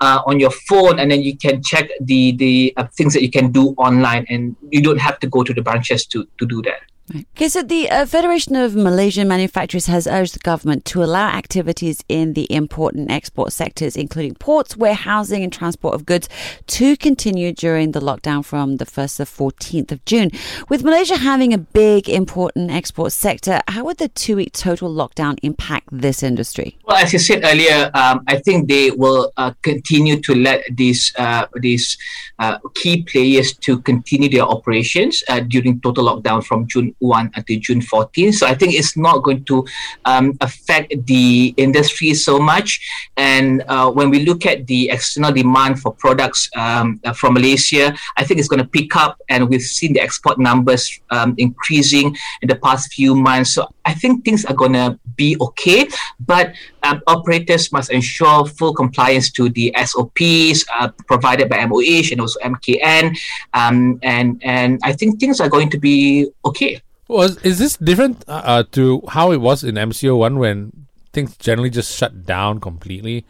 uh, 0.00 0.22
on 0.26 0.40
your 0.40 0.50
phone, 0.50 0.98
and 0.98 1.10
then 1.10 1.22
you 1.22 1.36
can 1.36 1.62
check 1.62 1.90
the 2.00 2.32
the 2.32 2.74
uh, 2.76 2.86
things 2.96 3.14
that 3.14 3.22
you 3.22 3.30
can 3.30 3.52
do 3.52 3.70
online, 3.78 4.26
and 4.28 4.56
you 4.70 4.82
don't 4.82 4.98
have 4.98 5.20
to 5.20 5.28
go 5.28 5.44
to 5.44 5.54
the 5.54 5.62
branches 5.62 6.06
to 6.06 6.26
to 6.38 6.46
do 6.46 6.60
that. 6.62 6.82
Right. 7.12 7.26
Okay, 7.36 7.48
so 7.48 7.62
the 7.62 7.90
uh, 7.90 8.06
Federation 8.06 8.56
of 8.56 8.74
Malaysian 8.74 9.28
Manufacturers 9.28 9.86
has 9.86 10.06
urged 10.06 10.36
the 10.36 10.38
government 10.38 10.86
to 10.86 11.04
allow 11.04 11.28
activities 11.28 12.02
in 12.08 12.32
the 12.32 12.44
import 12.44 12.94
and 12.94 13.10
export 13.10 13.52
sectors, 13.52 13.94
including 13.94 14.34
ports, 14.36 14.74
warehousing, 14.74 15.42
and 15.42 15.52
transport 15.52 15.94
of 15.94 16.06
goods, 16.06 16.30
to 16.66 16.96
continue 16.96 17.52
during 17.52 17.92
the 17.92 18.00
lockdown 18.00 18.42
from 18.42 18.78
the 18.78 18.86
1st 18.86 19.16
to 19.18 19.24
14th 19.24 19.92
of 19.92 20.02
June. 20.06 20.30
With 20.70 20.82
Malaysia 20.82 21.18
having 21.18 21.52
a 21.52 21.58
big 21.58 22.08
import 22.08 22.56
and 22.56 22.70
export 22.70 23.12
sector, 23.12 23.60
how 23.68 23.84
would 23.84 23.98
the 23.98 24.08
two 24.08 24.36
week 24.36 24.52
total 24.52 24.88
lockdown 24.90 25.36
impact 25.42 25.88
this 25.92 26.22
industry? 26.22 26.78
Well, 26.86 26.96
as 26.96 27.12
you 27.12 27.18
said 27.18 27.44
earlier, 27.44 27.90
um, 27.92 28.24
I 28.28 28.36
think 28.36 28.68
they 28.68 28.92
will 28.92 29.30
uh, 29.36 29.52
continue 29.60 30.20
to 30.22 30.34
let 30.34 30.64
these 30.72 31.12
uh, 31.18 31.46
these 31.56 31.98
uh, 32.38 32.58
key 32.74 33.02
players 33.02 33.52
to 33.58 33.80
continue 33.82 34.30
their 34.30 34.42
operations 34.42 35.22
uh, 35.28 35.40
during 35.40 35.82
total 35.82 36.04
lockdown 36.06 36.42
from 36.42 36.66
June 36.66 36.93
1 36.98 37.32
until 37.34 37.58
June 37.60 37.80
14. 37.80 38.32
So 38.32 38.46
I 38.46 38.54
think 38.54 38.74
it's 38.74 38.96
not 38.96 39.22
going 39.22 39.44
to 39.44 39.66
um, 40.04 40.36
affect 40.40 40.94
the 41.06 41.54
industry 41.56 42.14
so 42.14 42.38
much. 42.38 42.80
And 43.16 43.62
uh, 43.68 43.90
when 43.90 44.10
we 44.10 44.24
look 44.24 44.46
at 44.46 44.66
the 44.66 44.90
external 44.90 45.32
demand 45.32 45.80
for 45.80 45.92
products 45.92 46.48
um, 46.56 47.00
uh, 47.04 47.12
from 47.12 47.34
Malaysia, 47.34 47.94
I 48.16 48.24
think 48.24 48.40
it's 48.40 48.48
going 48.48 48.62
to 48.62 48.68
pick 48.68 48.96
up. 48.96 49.20
And 49.28 49.48
we've 49.48 49.62
seen 49.62 49.92
the 49.92 50.00
export 50.00 50.38
numbers 50.38 51.00
um, 51.10 51.34
increasing 51.38 52.16
in 52.42 52.48
the 52.48 52.56
past 52.56 52.92
few 52.92 53.14
months. 53.14 53.54
So 53.54 53.73
I 53.84 53.94
think 53.94 54.24
things 54.24 54.44
are 54.44 54.54
going 54.54 54.72
to 54.72 54.98
be 55.16 55.36
okay. 55.40 55.88
But 56.20 56.54
um, 56.82 57.02
operators 57.06 57.72
must 57.72 57.90
ensure 57.90 58.46
full 58.46 58.74
compliance 58.74 59.30
to 59.32 59.48
the 59.48 59.74
SOPs 59.84 60.64
uh, 60.72 60.88
provided 61.06 61.48
by 61.48 61.64
MOH 61.66 62.10
and 62.12 62.20
also 62.20 62.40
MKN. 62.40 63.16
Um, 63.52 63.98
and, 64.02 64.40
and 64.44 64.80
I 64.82 64.92
think 64.92 65.20
things 65.20 65.40
are 65.40 65.48
going 65.48 65.70
to 65.70 65.78
be 65.78 66.28
okay. 66.44 66.80
Was 67.08 67.36
is 67.44 67.58
this 67.58 67.76
different 67.76 68.24
uh, 68.26 68.42
uh, 68.44 68.62
to 68.72 69.02
how 69.08 69.30
it 69.30 69.36
was 69.36 69.62
in 69.62 69.74
MCO 69.74 70.16
one 70.16 70.38
when 70.38 70.86
things 71.12 71.36
generally 71.36 71.68
just 71.68 71.94
shut 71.94 72.24
down 72.24 72.60
completely? 72.60 73.26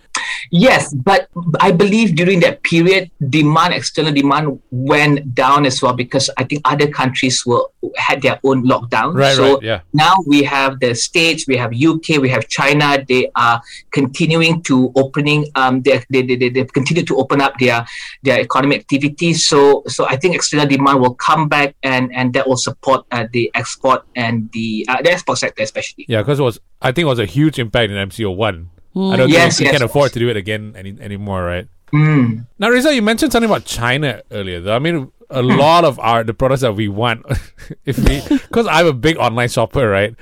Yes, 0.51 0.93
but 0.93 1.29
I 1.61 1.73
believe 1.73 2.15
during 2.15 2.41
that 2.41 2.63
period, 2.63 3.11
demand, 3.29 3.75
external 3.75 4.13
demand 4.13 4.61
went 4.71 5.35
down 5.35 5.67
as 5.67 5.83
well 5.83 5.95
because 5.95 6.31
I 6.37 6.45
think 6.45 6.63
other 6.65 6.89
countries 6.89 7.45
were 7.47 7.65
had 7.97 8.23
their 8.23 8.39
own 8.45 8.65
lockdown. 8.65 9.15
Right, 9.15 9.35
so 9.35 9.55
right, 9.55 9.63
yeah. 9.63 9.81
now 9.93 10.15
we 10.27 10.43
have 10.43 10.81
the 10.81 10.95
States, 10.95 11.47
we 11.47 11.57
have 11.57 11.73
UK, 11.73 12.21
we 12.21 12.29
have 12.29 12.49
China. 12.49 13.05
They 13.07 13.31
are 13.35 13.61
continuing 13.91 14.63
to 14.63 14.93
opening, 14.97 15.47
um, 15.55 15.83
they, 15.83 16.03
they, 16.11 16.23
they, 16.23 16.49
they 16.49 16.65
continue 16.65 17.05
to 17.05 17.17
open 17.17 17.41
up 17.41 17.59
their, 17.59 17.87
their 18.23 18.41
economic 18.41 18.81
activities. 18.81 19.47
So, 19.47 19.83
so 19.87 20.07
I 20.07 20.17
think 20.17 20.35
external 20.35 20.67
demand 20.67 21.01
will 21.01 21.15
come 21.15 21.49
back 21.49 21.75
and, 21.83 22.15
and 22.15 22.33
that 22.35 22.49
will 22.49 22.57
support 22.57 23.07
uh, 23.11 23.27
the 23.33 23.51
export 23.55 24.03
and 24.17 24.51
the, 24.53 24.87
uh, 24.89 25.03
the 25.03 25.13
export 25.13 25.39
sector 25.39 25.63
especially. 25.63 26.07
Yeah, 26.09 26.21
because 26.21 26.41
it 26.41 26.43
was, 26.43 26.59
I 26.81 26.93
think 26.93 27.05
it 27.05 27.09
was 27.09 27.19
a 27.19 27.27
huge 27.27 27.59
impact 27.59 27.91
in 27.91 28.09
MCO1 28.09 28.69
I 28.97 29.17
don't 29.17 29.29
yes, 29.29 29.59
think 29.59 29.67
we 29.69 29.73
yes, 29.73 29.79
can 29.79 29.85
afford 29.85 30.13
to 30.13 30.19
do 30.19 30.29
it 30.29 30.37
again 30.37 30.75
any, 30.77 30.97
anymore, 31.01 31.43
right? 31.43 31.69
Mm. 31.93 32.47
Now, 32.59 32.71
Rizal, 32.71 32.93
you 32.93 33.03
mentioned 33.03 33.33
something 33.33 33.51
about 33.51 33.65
China 33.65 34.23
earlier. 34.31 34.61
Though. 34.61 34.75
I 34.75 34.79
mean, 34.79 35.11
a 35.31 35.43
hmm. 35.43 35.49
lot 35.49 35.85
of 35.85 35.99
our 36.01 36.25
the 36.25 36.35
products 36.35 36.63
that 36.63 36.75
we 36.75 36.89
want, 36.89 37.25
if 37.85 37.99
we, 37.99 38.23
because 38.39 38.67
I'm 38.67 38.87
a 38.87 38.93
big 38.93 39.17
online 39.17 39.49
shopper, 39.49 39.89
right? 39.89 40.15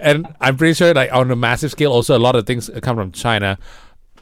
And 0.00 0.26
I'm 0.40 0.56
pretty 0.56 0.74
sure, 0.74 0.92
like 0.92 1.12
on 1.12 1.30
a 1.30 1.36
massive 1.36 1.70
scale, 1.70 1.92
also 1.92 2.16
a 2.16 2.20
lot 2.20 2.36
of 2.36 2.46
things 2.46 2.70
come 2.82 2.96
from 2.96 3.12
China. 3.12 3.58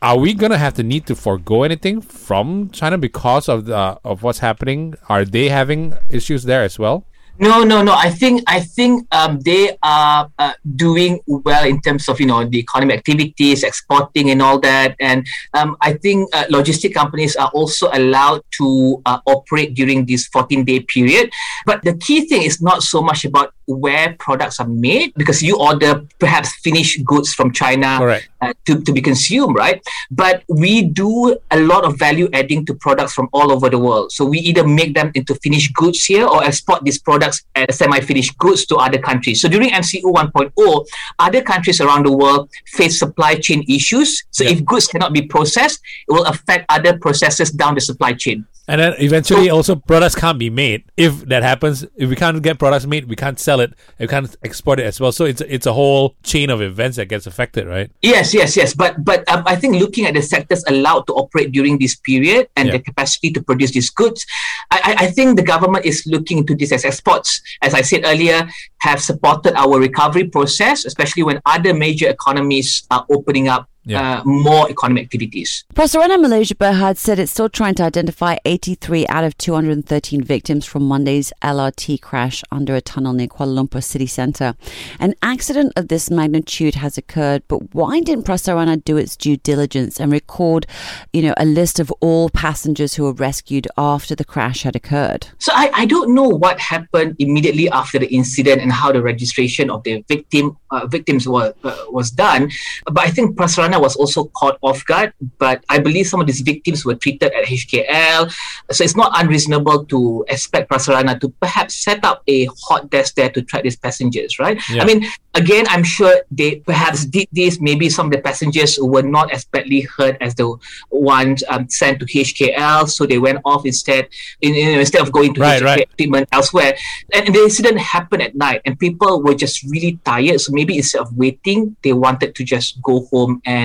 Are 0.01 0.19
we 0.19 0.35
gonna 0.35 0.59
have 0.59 0.75
to 0.75 0.83
need 0.83 1.07
to 1.07 1.15
forego 1.15 1.63
anything 1.63 2.01
from 2.01 2.71
China 2.71 2.99
because 2.99 3.49
of 3.49 3.67
the 3.67 3.99
of 4.05 4.23
what's 4.23 4.41
happening? 4.41 4.95
Are 5.09 5.25
they 5.25 5.49
having 5.49 5.95
issues 6.11 6.43
there 6.45 6.63
as 6.63 6.79
well? 6.79 7.07
No, 7.43 7.65
no, 7.65 7.83
no. 7.83 7.93
I 7.93 8.09
think 8.09 8.45
I 8.47 8.61
think 8.61 9.03
um, 9.11 9.41
they 9.41 9.77
are 9.83 10.31
uh, 10.39 10.53
doing 10.77 11.19
well 11.27 11.67
in 11.67 11.83
terms 11.83 12.09
of 12.09 12.21
you 12.21 12.27
know 12.27 12.47
the 12.47 12.63
economic 12.63 12.99
activities, 12.99 13.65
exporting, 13.65 14.31
and 14.31 14.41
all 14.41 14.61
that. 14.61 14.95
And 15.01 15.27
um, 15.53 15.77
I 15.81 15.95
think 15.95 16.31
uh, 16.33 16.45
logistic 16.55 16.95
companies 16.95 17.35
are 17.35 17.51
also 17.51 17.91
allowed 17.93 18.47
to 18.63 19.03
uh, 19.07 19.19
operate 19.27 19.75
during 19.75 20.07
this 20.07 20.31
14-day 20.31 20.87
period. 20.87 21.33
But 21.67 21.83
the 21.83 21.95
key 21.99 22.29
thing 22.29 22.43
is 22.43 22.63
not 22.63 22.85
so 22.85 23.03
much 23.03 23.25
about 23.25 23.55
where 23.67 24.15
products 24.19 24.61
are 24.61 24.69
made 24.69 25.13
because 25.15 25.43
you 25.43 25.59
order 25.59 26.05
perhaps 26.19 26.55
finished 26.63 27.05
goods 27.05 27.35
from 27.35 27.53
China 27.53 27.99
Correct. 27.99 28.29
uh, 28.41 28.53
to, 28.67 28.81
to 28.83 28.93
be 28.93 29.01
consumed, 29.01 29.57
right? 29.57 29.83
But 30.11 30.43
we 30.49 30.83
do 30.83 31.39
a 31.51 31.61
lot 31.61 31.85
of 31.85 31.99
value 31.99 32.29
adding 32.33 32.67
to 32.67 32.75
products 32.75 33.15
from 33.15 33.29
all 33.33 33.53
over 33.53 33.69
the 33.69 33.79
world. 33.79 34.13
So 34.13 34.25
we 34.25 34.39
either 34.39 34.67
make 34.67 34.95
them 34.95 35.11
into 35.15 35.35
finished 35.37 35.75
goods 35.75 36.05
here 36.05 36.27
or 36.27 36.45
export 36.45 36.85
these 36.85 36.99
products 36.99 37.32
as 37.55 37.79
semi-finished 37.79 38.37
goods 38.39 38.67
to 38.67 38.77
other 38.77 38.99
countries. 38.99 39.41
So 39.41 39.49
during 39.49 39.71
MCO 39.71 40.13
1.0, 40.13 40.87
other 41.19 41.43
countries 41.43 41.81
around 41.81 42.07
the 42.07 42.13
world 42.13 42.51
face 42.67 42.99
supply 42.99 43.35
chain 43.37 43.65
issues. 43.69 44.23
So 44.31 44.45
Yeah. 44.45 44.51
if 44.53 44.65
goods 44.65 44.87
cannot 44.87 45.13
be 45.13 45.23
processed, 45.23 45.81
it 46.09 46.13
will 46.13 46.25
affect 46.25 46.67
other 46.69 46.99
processes 46.99 47.51
down 47.51 47.75
the 47.75 47.81
supply 47.81 48.13
chain. 48.13 48.47
And 48.69 48.81
then 48.81 48.95
eventually, 48.99 49.51
also 49.51 49.75
products 49.75 50.15
can't 50.15 50.39
be 50.39 50.49
made. 50.49 50.85
If 50.97 51.27
that 51.27 51.43
happens, 51.43 51.85
if 51.97 52.09
we 52.09 52.15
can't 52.15 52.41
get 52.43 52.61
products 52.61 52.87
made, 52.87 53.09
we 53.09 53.17
can't 53.17 53.39
sell 53.39 53.59
it. 53.59 53.75
We 53.99 54.07
can't 54.07 54.35
export 54.45 54.79
it 54.79 54.87
as 54.87 55.01
well. 55.01 55.11
So 55.11 55.25
it's 55.25 55.41
it's 55.41 55.67
a 55.67 55.73
whole 55.73 56.15
chain 56.23 56.49
of 56.49 56.63
events 56.63 56.97
that 56.97 57.07
gets 57.07 57.27
affected, 57.27 57.67
right? 57.67 57.91
Yes, 58.03 58.33
yes, 58.33 58.57
yes. 58.57 58.73
But 58.73 59.05
but 59.05 59.29
um, 59.29 59.43
I 59.47 59.57
think 59.57 59.77
looking 59.83 60.07
at 60.07 60.15
the 60.15 60.23
sectors 60.23 60.63
allowed 60.69 61.09
to 61.09 61.13
operate 61.15 61.51
during 61.51 61.79
this 61.79 61.97
period 61.97 62.49
and 62.55 62.69
Yeah. 62.69 62.77
the 62.77 62.83
capacity 62.87 63.33
to 63.33 63.43
produce 63.43 63.73
these 63.73 63.91
goods, 63.91 64.25
I, 64.71 64.95
I, 64.99 65.07
think 65.11 65.37
the 65.37 65.43
government 65.43 65.85
is 65.85 66.07
looking 66.07 66.39
into 66.39 66.55
this 66.55 66.73
as 66.73 66.85
exports. 67.13 67.43
As 67.63 67.75
I 67.75 67.83
said 67.83 68.03
earlier, 68.05 68.49
have 68.81 69.01
supported 69.01 69.55
our 69.55 69.79
recovery 69.79 70.29
process, 70.29 70.85
especially 70.85 71.23
when 71.23 71.41
other 71.47 71.75
major 71.75 72.09
economies 72.09 72.87
are 72.91 73.05
opening 73.11 73.49
up 73.49 73.69
Yeah. 73.85 74.21
uh, 74.21 74.23
more 74.25 74.71
economic 74.71 75.05
activities. 75.05 75.65
Prasarana 75.75 76.21
Malaysia 76.21 76.55
Berhad 76.55 76.97
said 76.97 77.19
it's 77.19 77.33
still 77.33 77.49
trying 77.49 77.75
to 77.77 77.83
identify 77.83 78.37
83 78.45 79.07
out 79.09 79.25
of 79.25 79.37
213 79.39 80.23
victims 80.23 80.65
from 80.67 80.85
Monday's 80.85 81.33
LRT 81.43 82.01
crash 82.01 82.43
under 82.51 82.75
a 82.77 82.81
tunnel 82.81 83.13
near 83.13 83.27
Kuala 83.27 83.67
Lumpur 83.67 83.83
city 83.83 84.07
centre. 84.07 84.55
An 85.01 85.15
accident 85.23 85.73
of 85.77 85.89
this 85.89 86.11
magnitude 86.11 86.77
has 86.77 86.97
occurred, 86.97 87.43
but 87.49 87.75
why 87.75 88.01
didn't 88.01 88.25
Prasarana 88.27 88.83
do 88.85 88.97
its 88.97 89.17
due 89.17 89.37
diligence 89.37 89.99
and 89.99 90.13
record, 90.13 90.67
you 91.13 91.23
know, 91.23 91.35
a 91.37 91.45
list 91.45 91.81
of 91.81 91.91
all 92.01 92.31
passengers 92.31 92.95
who 92.95 93.05
were 93.05 93.13
rescued 93.13 93.67
after 93.77 94.15
the 94.15 94.25
crash 94.25 94.63
had 94.63 94.77
occurred? 94.77 95.27
So 95.39 95.53
I, 95.55 95.71
I 95.75 95.87
don't 95.87 96.15
know 96.15 96.29
what 96.29 96.59
happened 96.61 97.17
immediately 97.19 97.69
after 97.71 97.99
the 97.99 98.07
incident 98.15 98.61
and 98.61 98.73
how 98.73 98.93
the 98.93 99.03
registration 99.03 99.71
of 99.71 99.83
the 99.83 100.05
victim 100.09 100.57
uh, 100.71 100.87
victims 100.87 101.29
was 101.29 101.53
uh, 101.65 101.77
was 101.91 102.11
done. 102.11 102.51
But 102.87 103.01
I 103.01 103.11
think 103.11 103.37
Prasarana 103.37 103.72
was 103.81 103.97
also 103.97 104.25
caught 104.37 104.59
off 104.63 104.85
guard. 104.87 105.13
But 105.39 105.65
I 105.69 105.79
believe 105.79 106.07
some 106.07 106.21
of 106.21 106.27
these 106.27 106.41
victims 106.41 106.85
were 106.85 106.95
treated 106.95 107.33
at 107.33 107.45
HKL, 107.45 108.33
so 108.71 108.85
it's 108.85 108.97
not 108.97 109.13
unreasonable 109.15 109.85
to 109.87 110.25
expect 110.29 110.71
Prasarana 110.71 111.21
to 111.21 111.29
perhaps 111.41 111.75
set 111.77 112.05
up 112.05 112.23
a 112.27 112.49
hot 112.69 112.91
desk 112.91 113.15
there 113.15 113.31
to 113.31 113.43
track 113.43 113.63
these 113.63 113.77
passengers, 113.77 114.39
right? 114.39 114.61
Yeah. 114.71 114.83
I 114.83 114.87
mean, 114.87 115.07
again, 115.35 115.67
I'm 115.69 115.85
sure 115.85 116.23
they 116.31 116.57
perhaps 116.57 117.05
did 117.05 117.29
this. 117.33 117.61
Maybe 117.61 117.89
some 117.89 118.07
of 118.07 118.13
the 118.13 118.21
passengers 118.21 118.79
were 118.81 119.03
not 119.03 119.33
as 119.33 119.45
badly 119.45 119.83
hurt 119.83 120.17
as 120.21 120.35
the 120.35 120.57
ones 120.91 121.43
um, 121.49 121.69
sent 121.69 122.01
to 122.01 122.07
HKL, 122.07 122.89
so 122.89 123.07
they 123.07 123.19
went 123.19 123.41
off 123.45 123.65
instead. 123.67 124.09
In, 124.41 124.55
in- 124.55 124.79
instead 124.81 125.03
of 125.03 125.13
going 125.13 125.35
to 125.35 125.41
Right, 125.41 125.63
HKL 125.63 125.65
right. 125.65 125.89
treatment 125.97 126.29
elsewhere, 126.33 126.75
and, 127.13 127.27
and 127.27 127.35
the 127.35 127.43
incident 127.43 127.79
happened 127.79 128.23
at 128.23 128.35
night, 128.35 128.61
and 128.65 128.79
people 128.79 129.23
were 129.23 129.35
just 129.35 129.63
really 129.71 129.99
tired. 130.05 130.41
So 130.41 130.53
maybe 130.53 130.77
instead 130.77 131.01
of 131.01 131.17
waiting, 131.17 131.77
they 131.83 131.93
wanted 131.93 132.35
to 132.35 132.45
just 132.45 132.81
go 132.83 133.07
home 133.11 133.41
and. 133.45 133.62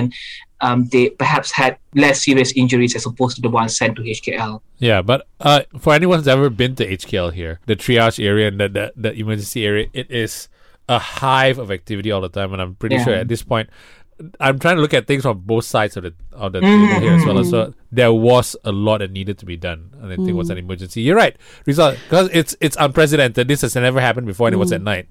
Um, 0.60 0.78
they 0.90 1.10
perhaps 1.10 1.52
had 1.52 1.78
less 1.94 2.24
serious 2.24 2.50
injuries 2.62 2.96
as 2.98 3.06
opposed 3.06 3.36
to 3.36 3.42
the 3.42 3.48
ones 3.60 3.76
sent 3.78 3.94
to 3.96 4.02
HKL. 4.02 4.60
Yeah, 4.78 5.02
but 5.02 5.26
uh, 5.40 5.62
for 5.78 5.94
anyone 5.94 6.18
who's 6.18 6.26
ever 6.26 6.50
been 6.50 6.74
to 6.76 6.84
HKL 6.98 7.32
here, 7.32 7.60
the 7.66 7.76
triage 7.76 8.18
area 8.18 8.48
and 8.50 8.58
the, 8.58 8.68
the, 8.68 8.86
the 8.96 9.12
emergency 9.22 9.64
area, 9.64 9.86
it 9.92 10.10
is 10.10 10.48
a 10.88 10.98
hive 10.98 11.58
of 11.62 11.70
activity 11.70 12.10
all 12.10 12.20
the 12.20 12.28
time. 12.28 12.52
And 12.52 12.60
I'm 12.62 12.74
pretty 12.74 12.96
Yeah. 12.96 13.04
sure 13.04 13.14
at 13.14 13.28
this 13.28 13.42
point, 13.44 13.70
I'm 14.40 14.58
trying 14.58 14.74
to 14.74 14.82
look 14.82 14.94
at 14.94 15.06
things 15.06 15.22
from 15.22 15.38
both 15.46 15.64
sides 15.64 15.96
of 15.96 16.02
the 16.02 16.12
of 16.32 16.50
the 16.50 16.60
table 16.60 17.00
here 17.00 17.14
as 17.14 17.24
well. 17.24 17.44
So 17.44 17.72
there 17.92 18.12
was 18.12 18.56
a 18.64 18.72
lot 18.72 18.98
that 18.98 19.12
needed 19.12 19.38
to 19.38 19.46
be 19.46 19.56
done, 19.56 19.90
and 20.02 20.12
I 20.12 20.16
think 20.16 20.28
it 20.28 20.32
was 20.32 20.50
an 20.50 20.58
emergency. 20.58 21.02
You're 21.02 21.14
right, 21.14 21.36
Rizal 21.66 21.92
because 21.92 22.28
it's 22.32 22.56
it's 22.60 22.76
unprecedented. 22.80 23.46
This 23.46 23.60
has 23.62 23.76
never 23.76 24.00
happened 24.00 24.26
before, 24.26 24.48
and 24.48 24.54
it 24.54 24.58
was 24.58 24.72
at 24.72 24.82
night. 24.82 25.06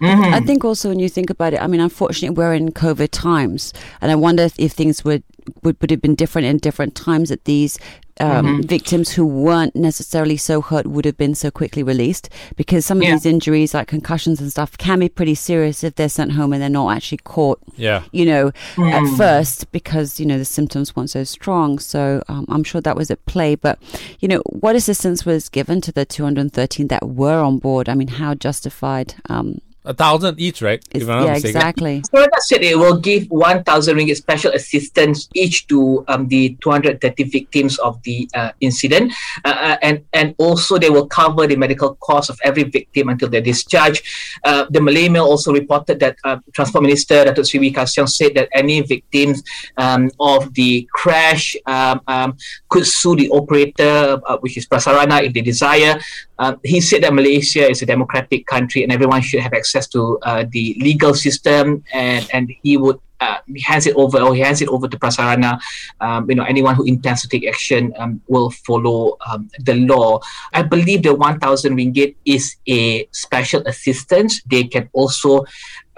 Mm-hmm. 0.00 0.34
I 0.34 0.40
think 0.40 0.64
also 0.64 0.88
when 0.88 0.98
you 0.98 1.08
think 1.08 1.30
about 1.30 1.54
it, 1.54 1.62
I 1.62 1.66
mean, 1.66 1.80
unfortunately, 1.80 2.36
we're 2.36 2.54
in 2.54 2.72
COVID 2.72 3.10
times, 3.10 3.72
and 4.00 4.10
I 4.10 4.14
wonder 4.14 4.42
if, 4.42 4.58
if 4.58 4.72
things 4.72 5.04
would, 5.04 5.22
would 5.62 5.76
would 5.80 5.90
have 5.90 6.02
been 6.02 6.14
different 6.14 6.46
in 6.46 6.58
different 6.58 6.94
times 6.94 7.28
that 7.28 7.44
these 7.44 7.78
um, 8.20 8.46
Mm-hmm. 8.46 8.62
victims 8.66 9.10
who 9.12 9.24
weren't 9.26 9.74
necessarily 9.74 10.36
so 10.36 10.60
hurt 10.60 10.86
would 10.86 11.04
have 11.04 11.16
been 11.16 11.34
so 11.34 11.50
quickly 11.50 11.82
released 11.82 12.28
because 12.56 12.84
some 12.86 12.98
of 12.98 13.04
Yeah. 13.04 13.12
these 13.14 13.26
injuries, 13.26 13.74
like 13.74 13.88
concussions 13.88 14.40
and 14.40 14.50
stuff, 14.50 14.76
can 14.78 14.98
be 15.00 15.08
pretty 15.08 15.34
serious 15.34 15.82
if 15.84 15.94
they're 15.94 16.08
sent 16.08 16.32
home 16.32 16.52
and 16.52 16.60
they're 16.62 16.68
not 16.68 16.94
actually 16.96 17.18
caught 17.18 17.58
Yeah. 17.76 18.02
you 18.12 18.24
know, 18.26 18.52
Hmm. 18.76 18.84
at 18.84 19.16
first 19.16 19.70
because, 19.72 20.20
you 20.20 20.26
know, 20.26 20.38
the 20.38 20.44
symptoms 20.44 20.94
weren't 20.94 21.10
so 21.10 21.24
strong. 21.24 21.78
So 21.78 22.22
um, 22.28 22.44
I'm 22.48 22.64
sure 22.64 22.80
that 22.80 22.96
was 22.96 23.10
at 23.10 23.24
play. 23.26 23.54
But, 23.54 23.78
you 24.20 24.28
know, 24.28 24.42
what 24.46 24.76
assistance 24.76 25.24
was 25.24 25.48
given 25.48 25.80
to 25.82 25.92
the 25.92 26.04
213 26.04 26.88
that 26.88 27.08
were 27.08 27.40
on 27.40 27.58
board? 27.58 27.88
I 27.88 27.94
mean, 27.94 28.08
how 28.08 28.34
justified 28.34 29.14
um, 29.28 29.58
A 29.86 29.94
thousand 29.94 30.38
each, 30.38 30.60
right? 30.60 30.84
if 30.92 31.08
yeah, 31.08 31.32
mistaken. 31.32 31.56
exactly. 31.56 32.02
Florida 32.10 32.36
said 32.40 32.62
it 32.62 32.76
will 32.76 32.98
give 32.98 33.24
1,000 33.30 33.96
ringgit 33.96 34.16
special 34.16 34.52
assistance 34.52 35.26
each 35.34 35.66
to 35.68 36.04
um, 36.06 36.28
the 36.28 36.54
230 36.60 37.24
victims 37.24 37.78
of 37.78 38.02
the 38.02 38.28
uh, 38.34 38.52
incident. 38.60 39.10
Uh, 39.42 39.48
uh, 39.48 39.76
and, 39.80 40.04
and 40.12 40.34
also, 40.36 40.76
they 40.76 40.90
will 40.90 41.06
cover 41.06 41.46
the 41.46 41.56
medical 41.56 41.94
costs 41.94 42.28
of 42.28 42.38
every 42.44 42.64
victim 42.64 43.08
until 43.08 43.30
they're 43.30 43.40
discharged. 43.40 44.04
Uh, 44.44 44.66
the 44.68 44.82
Malay 44.82 45.08
Mail 45.08 45.24
also 45.24 45.50
reported 45.50 45.98
that 46.00 46.16
uh, 46.24 46.36
Transport 46.52 46.82
Minister 46.82 47.24
Datuk 47.24 47.48
Sri 47.48 47.60
Wee 47.60 47.72
Ka 47.72 47.84
Siong 47.84 48.08
said 48.08 48.34
that 48.34 48.50
any 48.52 48.82
victims 48.82 49.42
um, 49.78 50.10
of 50.20 50.52
the 50.52 50.86
crash 50.92 51.56
um, 51.64 52.02
um, 52.06 52.36
could 52.68 52.86
sue 52.86 53.16
the 53.16 53.30
operator, 53.30 54.20
uh, 54.26 54.36
which 54.40 54.58
is 54.58 54.66
Prasarana, 54.66 55.24
if 55.24 55.32
they 55.32 55.40
desire. 55.40 55.98
Um, 56.38 56.58
he 56.64 56.80
said 56.80 57.02
that 57.02 57.12
Malaysia 57.12 57.68
is 57.68 57.82
a 57.82 57.86
democratic 57.86 58.46
country 58.46 58.82
and 58.82 58.92
everyone 58.92 59.20
should 59.20 59.40
have 59.40 59.52
access 59.52 59.69
to 59.72 60.18
uh, 60.22 60.44
the 60.50 60.76
legal 60.80 61.14
system, 61.14 61.84
and 61.92 62.28
and 62.32 62.50
he 62.62 62.76
would. 62.76 62.98
Uh, 63.20 63.36
he 63.44 63.60
hands 63.60 63.84
it 63.86 63.94
over, 63.96 64.18
or 64.24 64.34
he 64.34 64.40
hands 64.40 64.62
it 64.62 64.68
over 64.70 64.88
to 64.88 64.96
Prasarana. 64.96 65.60
Um, 66.00 66.24
you 66.30 66.34
know, 66.34 66.44
anyone 66.44 66.74
who 66.74 66.84
intends 66.84 67.20
to 67.20 67.28
take 67.28 67.46
action 67.46 67.92
um, 67.98 68.22
will 68.28 68.48
follow 68.64 69.18
um, 69.28 69.50
the 69.60 69.74
law. 69.74 70.20
I 70.54 70.62
believe 70.62 71.02
the 71.02 71.14
1,000 71.14 71.76
ringgit 71.76 72.16
is 72.24 72.56
a 72.66 73.06
special 73.12 73.60
assistance. 73.66 74.40
They 74.48 74.64
can 74.64 74.88
also 74.94 75.44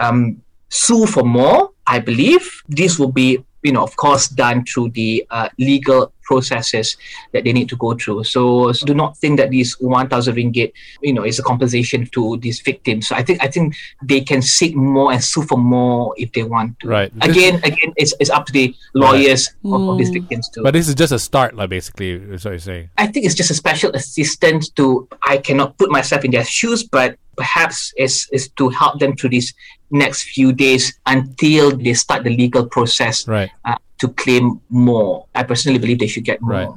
um, 0.01 0.43
sue 0.69 1.07
for 1.07 1.23
more. 1.23 1.71
I 1.87 2.01
believe 2.01 2.43
this 2.67 2.99
will 2.99 3.13
be, 3.13 3.45
you 3.63 3.73
know, 3.73 3.83
of 3.83 3.97
course, 3.97 4.29
done 4.29 4.65
through 4.65 4.91
the 4.91 5.27
uh, 5.31 5.49
legal 5.59 6.13
processes 6.23 6.97
that 7.33 7.45
they 7.45 7.53
need 7.53 7.69
to 7.69 7.77
go 7.77 7.95
through. 7.95 8.25
So, 8.25 8.73
so 8.73 8.87
do 8.87 8.95
not 8.95 9.19
think 9.19 9.39
that 9.39 9.51
this 9.51 9.79
1,000 9.81 10.35
ringgit, 10.35 10.73
you 11.03 11.13
know, 11.13 11.25
is 11.25 11.39
a 11.39 11.43
compensation 11.43 12.07
to 12.13 12.37
these 12.39 12.61
victims. 12.61 13.09
So 13.09 13.17
I 13.17 13.23
think 13.23 13.43
I 13.43 13.49
think 13.49 13.75
they 14.03 14.21
can 14.21 14.41
seek 14.43 14.75
more 14.75 15.13
and 15.13 15.23
sue 15.23 15.43
for 15.43 15.59
more 15.59 16.15
if 16.17 16.33
they 16.33 16.43
want 16.43 16.81
to. 16.81 16.89
Right. 16.89 17.13
Again, 17.21 17.57
again, 17.65 17.93
it's, 17.97 18.15
it's 18.21 18.31
up 18.31 18.47
to 18.47 18.53
the 18.53 18.75
lawyers 18.95 19.51
of, 19.65 19.89
of 19.89 19.99
these 19.99 20.11
victims 20.11 20.49
to. 20.51 20.63
But 20.63 20.73
this 20.73 20.89
is 20.89 20.95
just 20.95 21.13
a 21.13 21.19
start, 21.19 21.55
like 21.55 21.71
basically, 21.71 22.13
is 22.13 22.45
what 22.45 22.53
you're 22.53 22.59
saying. 22.61 22.91
I 22.99 23.07
think 23.07 23.27
it's 23.27 23.35
just 23.35 23.51
a 23.51 23.55
special 23.55 23.91
assistance 23.93 24.71
to 24.71 25.09
I 25.27 25.39
cannot 25.39 25.79
put 25.79 25.91
myself 25.91 26.25
in 26.25 26.31
their 26.31 26.45
shoes, 26.45 26.83
but 26.83 27.17
perhaps 27.37 27.93
is 27.97 28.29
it's 28.33 28.49
to 28.49 28.69
help 28.69 28.99
them 29.01 29.17
through 29.17 29.31
these 29.31 29.55
next 29.91 30.23
few 30.25 30.53
days 30.53 30.99
until 31.07 31.77
they 31.77 31.95
start 31.95 32.25
the 32.25 32.31
legal 32.37 32.67
process 32.67 33.27
Right. 33.29 33.51
uh, 33.65 33.77
to 33.99 34.09
claim 34.09 34.61
more. 34.71 35.27
I 35.35 35.43
personally 35.45 35.79
believe 35.79 35.99
they 35.99 36.07
should 36.09 36.25
get 36.25 36.41
more. 36.41 36.53
Right. 36.53 36.69